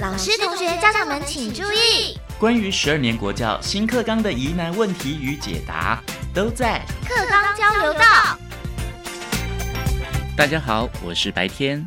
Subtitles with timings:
[0.00, 8.00] 老师、同学、家长们请注意，关于十二年国教新课纲的疑难问题与解答，都在课纲交流道。
[10.34, 11.86] 大家好，我是白天。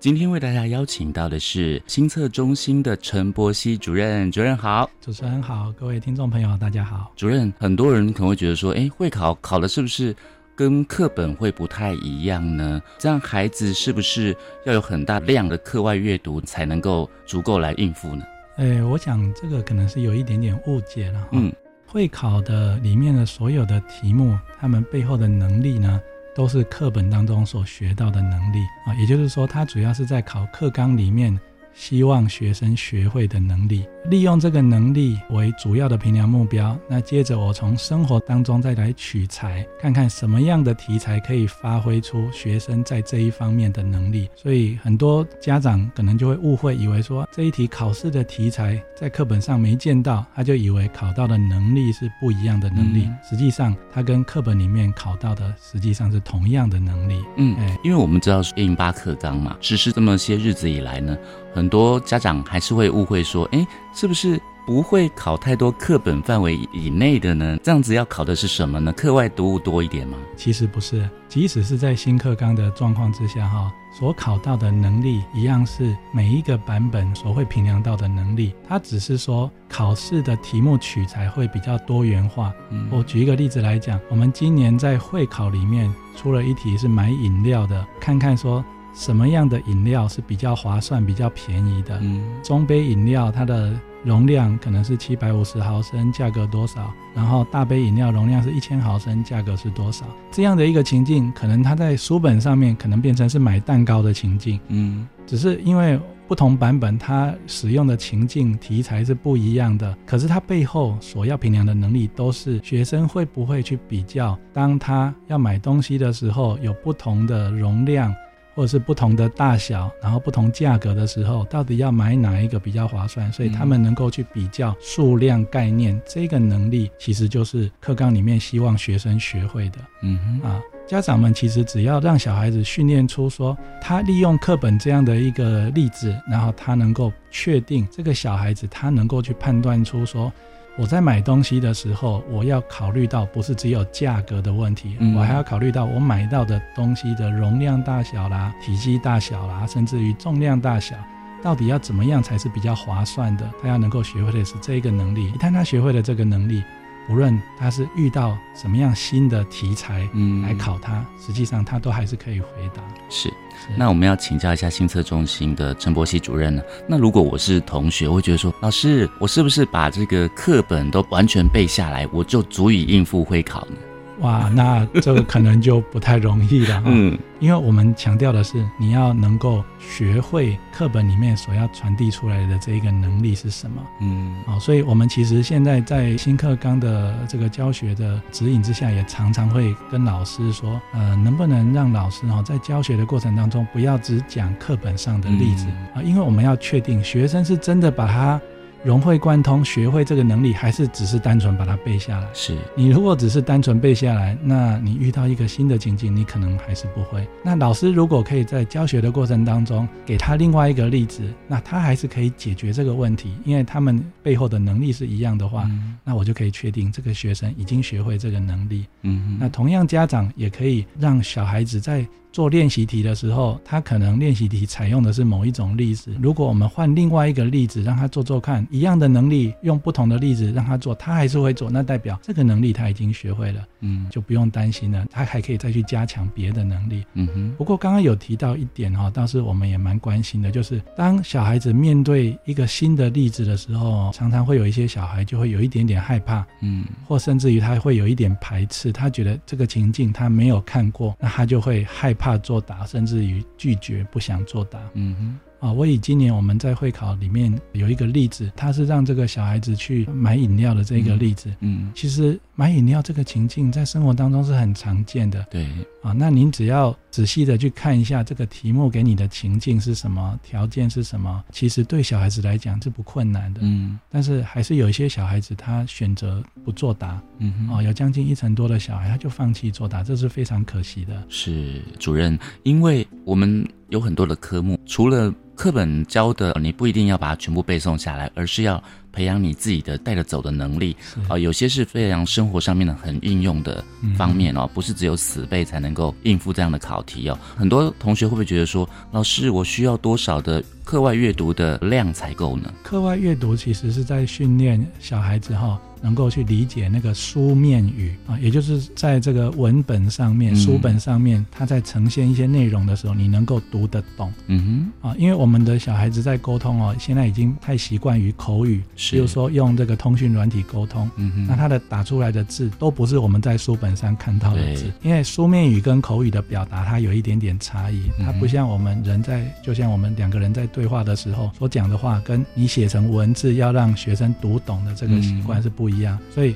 [0.00, 7.12] 今天为大家邀请到的是新测中心的陈柏希主任，主任好，主持人好，各位听众朋友大家好。
[7.14, 10.14] 主任，很多人可能会觉得说，哎，会考考的是不是
[10.56, 12.82] 跟课本会不太一样呢？
[12.96, 14.34] 这样孩子是不是
[14.64, 18.24] 要有很大量的课外阅读才能够足够来应付呢？
[18.56, 21.28] 哎，我想这个可能是有一点点误解了。
[21.32, 21.52] 嗯，
[21.86, 26.00] 会考的里面的所有的题目，他们背后的能力呢？
[26.34, 31.38] 都是课本当中所学到的能力啊，也就是说，它主要是在考课纲里面。
[31.76, 36.76] 希望学生学会的能力，利用这个能力为主要的评量目标。
[36.88, 44.28] 那接着我从生活当中再来取材，看看什么样的题材可以发挥出学生在这一方面的能力。
[44.34, 53.06] 所以很多家长可能就会误会，以为说这一题考试的题材在课本上没见到，他就以为考到的能力是不一样的能力。
[53.28, 57.22] 实际上，他跟课本里面考到的实际上是同样的能力。
[57.36, 61.14] 嗯，哎，因为我们知道一零八课纲嘛，实施这么些日子以来呢。
[61.56, 67.56] 很多家长还是会误会说，哎，是不是不会考太多课本范围以内的呢？
[67.62, 68.92] 这样子要考的是什么呢？
[68.92, 70.18] 课外读物多一点吗？
[70.36, 82.52] 其实不是，即使是在新课纲的状况之下，哈，所考到的能力一样是每一个版本所会评量到的能力，它只是说考试的题目取材会比较多元化。
[82.90, 88.62] 我举一个例子来讲，我们今年在会考里面出了一题是买饮料的，看看说。
[88.96, 91.98] 什么样的饮料是比较划算、比较便宜的？
[92.00, 96.90] 嗯，中杯饮料它的容量可能是七百五十毫升，价格多少？
[97.14, 100.06] 然后大杯饮料容量是一千毫升，价格是多少？
[100.32, 104.58] 这样的一个情境，可能它在书本上面可能变成是买蛋糕的情境。
[104.68, 118.14] 嗯，只是因为不同版本它使用的情境题材是不一样的，可是它背后所要评量的能力都是学生会不会去比较，当他要买东西的时候有不同的容量。
[118.56, 123.30] 或者是不同的大小，然后不同价格的时候，到底要买哪一个比较划算？
[123.30, 129.78] 所以他们能够去比较数量概念，这个能力其实就是课纲里面希望学生学会的。
[130.00, 140.32] 嗯哼啊，家长们其实只要让小孩子训练出说，他利用课本这样的一个例子，然后他能够确定这个小孩子他能够去判断出说。
[140.78, 150.94] 我在买东西的时候，我要考虑到不是只有价格的问题，我还要考虑到我买到的东西的容量大小啦、体积大小啦，甚至于重量大小，
[151.42, 153.50] 到底要怎么样才是比较划算的？
[153.62, 155.32] 他要能够学会的是这个能力。
[155.32, 156.62] 一旦他学会了这个能力，
[157.08, 160.08] 无论他是遇到什么样新的题材
[160.42, 162.82] 来考他，实际上他都还是可以回答。
[163.08, 163.32] 是。
[163.76, 166.62] 那我们要请教一下新测中心的陈博希主任呢？
[166.86, 173.76] 那如果我是同学，我会觉得说，老师，我是不是把这个课本都完全背下来，我就足以应付会考呢？
[174.20, 176.84] 哇，那这个可能就不太容易了哈。
[176.86, 183.82] 嗯，因为我们强调的是你要能够学会课本里面所要传递出来的这一个能力是什么。
[184.00, 198.40] 嗯，好，所以我们其实现在在新课纲的这个教学的指引之下，也常常会跟老师说，呃，能不能让老师哈在教学的过程当中不要只讲课本上的例子啊，因为我们要确定学生是真的把它。
[198.86, 202.28] 融会贯通，学会这个能力，还是只是单纯把它背下来？
[202.32, 207.26] 是你如果只是单纯背下来，那你遇到一个新的情境，你可能还是不会。
[207.42, 215.68] 那老师如果可以在教学的过程当中给他另外一个例子，那他还是可以解决这个问题，因为他们背后的能力是一样的话，
[216.04, 218.86] 那我就可以确定这个学生已经学会这个能力。
[219.02, 222.06] 嗯，那同样家长也可以让小孩子在。
[222.36, 226.14] 做练习题的时候，他可能练习题采用的是某一种例子。
[226.20, 235.06] 如果我们换另外一个例子让他做做看，一样的能力用不同的例子让他做，他还是会做，那代表这个能力他已经学会了，嗯，就不用担心了。
[235.10, 237.54] 他还可以再去加强别的能力，嗯哼。
[237.56, 252.25] 不过刚刚有提到一点哈，倒是我们也蛮关心的，就是当小孩子面对一个新的例子的时候，常常会有一些小孩就会有一点点害怕，嗯，或甚至于他会有一点排斥，他觉得这个情境他没有看过，那他就会害怕。
[252.26, 254.80] 怕作答，甚至于拒绝，不想作答。
[254.94, 255.40] 嗯哼。
[255.66, 261.52] 啊，我以今年我们在会考里面有一个例子，他是让这个小孩子去买饮料的这个例子。
[261.58, 265.44] 嗯，其实买饮料这个情境在生活当中是很常见的。
[265.50, 265.66] 对。
[266.02, 273.60] 啊，那您只要仔细的去看一下这个题目给你的情境是什么，条件是什么，其实对小孩子来讲是不困难的。
[273.64, 273.98] 嗯。
[274.08, 277.20] 但是还是有一些小孩子他选择不作答。
[277.38, 277.68] 嗯。
[277.68, 281.24] 哦，有将近一成多的小孩他就放弃作答，这是非常可惜的。
[281.28, 288.80] 是主任，因为我们有很多的科目，除了课本教的你不一定要把它全部背诵下来，而是要
[289.10, 290.94] 培养你自己的带着走的能力
[291.28, 293.82] 啊、有些是非常生活上面的很应用的
[294.18, 297.38] 方面哦，不是只有死背才能够应付这样的考题哦。
[297.56, 302.70] 很多同学会不会觉得说，老师我需要多少的课外阅读的量才够呢？
[302.82, 310.56] 课外阅读其实是在训练小孩子哈，能够去理解那个书面语啊，也就是在这个文本上面、嗯。
[310.56, 314.32] 书本上面，它在呈现一些内容的时候，你能够读得懂。
[314.46, 315.08] 嗯哼。
[315.08, 315.16] 啊。
[315.18, 319.16] 因为我们的小孩子在沟通哦，现在已经太习惯于口语，是。
[319.16, 321.10] 比如说用这个通讯软体沟通。
[321.16, 336.54] 嗯哼，那他的打出来的字都不是我们在书本上看到的字，因为书面语跟口语的表达它有一点点差异，它不像我们人在，就像我们两个人在对话的时候所讲的话，跟你写成文字要让学生读懂的这个习惯是不一样，所以。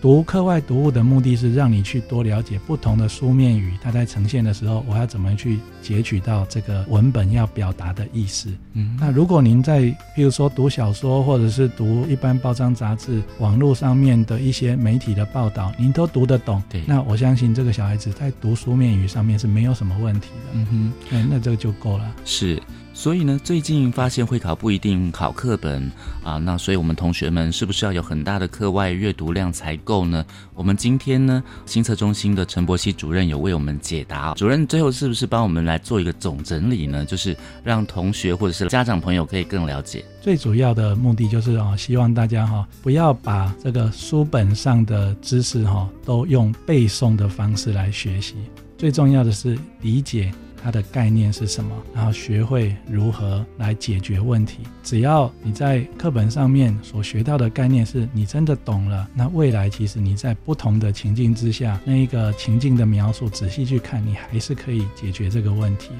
[0.00, 8.48] 读课外读物的目的是让你去多了解不同的书面语，它在呈现的时候，我要怎么去截取到这个文本要表达的意思。
[8.74, 9.80] 嗯那如果您在，
[10.16, 20.52] 譬如说读小说，或者是读一般报章杂志、网络上面的一些媒体的报道，您都读得懂，对那我相信这个小孩子在读书面语上面是没有什么问题的。
[20.52, 20.92] 嗯哼。
[21.10, 22.14] 哎，那这个就够了。
[22.24, 22.62] 是，
[22.98, 25.88] 所以呢，最近发现会考不一定考课本
[26.24, 30.26] 啊，那所以我们同学们是不是要有很大的课外阅读量才够呢？
[30.52, 34.34] 我们今天呢，新测中心的陈博希主任有为我们解答。
[34.34, 37.04] 主任最后是不是帮我们来做一个总整理呢？
[37.04, 40.04] 就是让同学或者是家长朋友可以更了解。
[40.20, 48.34] 最主要的目的就是哦，希望大家哈、不要把这个书本上的知识哈、都用背诵的方式来学习。
[48.76, 54.58] 最重要的是理解它的概念是什么，然后学会如何来解决问题。
[54.82, 65.90] 只要你在课本上面所学到的概念是你真的懂了，那未来其实你在不同的情境之下，那一个情境的描述仔细去看，你还是可以解决这个问题。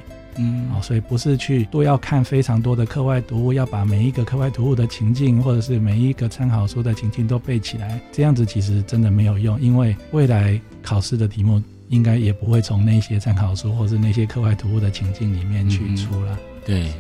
[0.41, 16.39] 嗯哦，所以不是去都要看非常多的课外读物，要把每一个课外读物的情境，或者是每一个参考书的情境都背起来，这样子其实真的没有用，因为未来考试的题目应该也不会从那些参考书或是那些课外读物的情境里面去出了。
[16.65, 16.93] 对。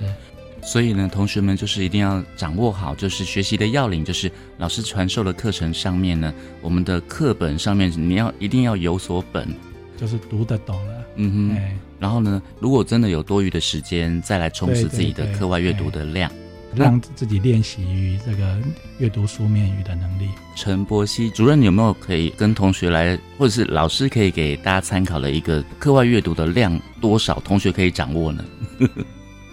[0.60, 9.48] 所以呢，同学们就是一定要掌握好，就是学习的要领，就是老师传授的课程上面呢，我们的课本上面你要一定要有所本，
[9.96, 16.30] 就是读得懂了，嗯哼，哎，然后呢，如果真的有多余的时间，再来充实自己的课外阅读的量。
[16.74, 18.58] 让自己练习于这个
[18.98, 20.28] 阅读书面语的能力。
[20.54, 28.44] 陈柏希主任有没有可以跟同学来，或者是老师可以给大家参考的一个课外阅读的量多少，同学可以掌握呢？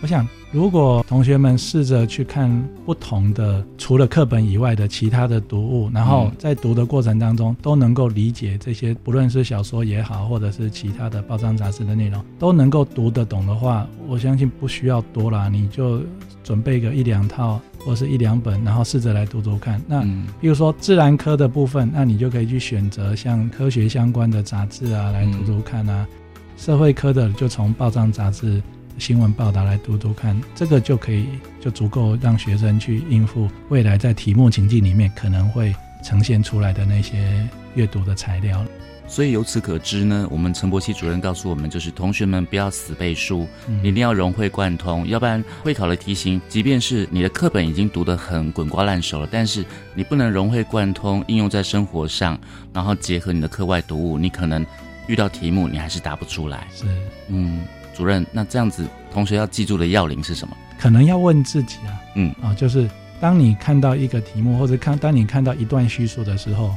[0.02, 2.52] 我想，如果同学们试着去看
[2.86, 16.04] 不同的除了课本以外的其他的读物，然后在读的过程当中都能够理解这些，不论是小说也好，或者是其他的报章杂志的内容，都能够读得懂的话，我相信不需要多啦，你就
[16.46, 19.82] 准备个一两套或是一两本，然后试着来读读看。
[19.88, 26.08] 那嗯比如说自然科的部分，那你就可以去选择像科学相关的杂志啊来读读看啊。
[26.56, 28.62] 社会科的就从报章杂志、
[29.00, 31.26] 新闻报道来读读看，这个就可以
[31.60, 38.64] 就足够让学生去应付未来在题目情境里面可能会呈现出来的那些阅读的材料。
[39.08, 49.64] 所以由此可知呢，我们陈柏希主任告诉我们，就是同学们不要死背书，嗯一定要融会贯通，要不然会考的题型，即便是你的课本已经读得很滚瓜烂熟了，但是
[49.94, 52.38] 你不能融会贯通应用在生活上，
[52.74, 54.66] 然后结合你的课外读物，你可能
[55.08, 56.68] 遇到题目你还是答不出来。
[56.74, 56.86] 是
[57.28, 57.64] 嗯，
[57.94, 60.58] 主任，那这样子同学要记住的要领是什么？
[60.78, 62.90] 可能要问自己啊，嗯啊，就是
[63.22, 66.76] 当你看到一个题目，或者看当你看到一段叙述的时候，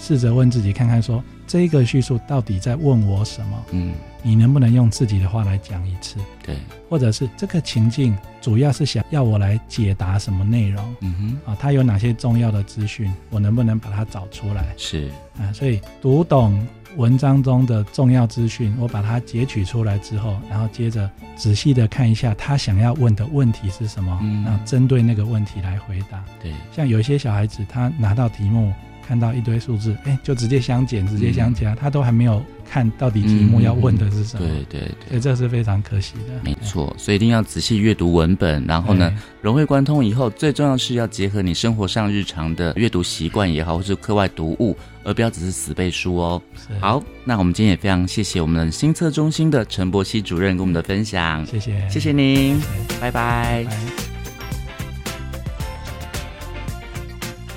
[0.00, 3.64] 试着问自己看看说，这个叙述到底在问我什么？
[3.72, 3.92] 嗯，
[4.22, 6.16] 你能不能用自己的话来讲一次？
[6.42, 6.56] 对，
[6.88, 11.56] 或者是这个情境主要是想要我来解答什么内容嗯哼，啊？
[11.60, 13.12] 它有哪些重要的资讯？
[13.28, 15.52] 我能不能把它找出来是，啊？
[15.52, 16.66] 所以读懂
[16.96, 26.24] 文章中的重要资讯，我把它截取出来之后，然后接着仔细的看一下他想要问的问题是什么，嗯然后针对那个问题来回答。
[26.42, 28.72] 对，像有一些小孩子，他拿到题目。
[29.10, 34.46] 看到一堆数字，哎，就直接相减，直接相加，他都还没有看到底题目要问的是什么。
[34.46, 35.08] 对对对。
[35.08, 36.40] 所以这是非常可惜的。
[36.44, 39.12] 没错，所以一定要仔细阅读文本，然后呢，
[39.42, 46.40] 融会贯通以后，最重要是要结合你生活上日常的阅读习惯也好，或是课外读物，而不要只是死背书哦。
[46.78, 52.60] 好，那我们今天也非常谢谢我们新测中心的陈博希主任跟我们的分享，谢谢，谢谢您，
[53.00, 53.10] 拜。
[53.10, 54.09] 拜。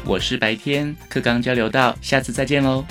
[0.06, 2.86] 我是白天课刚交流到，下次再见喽。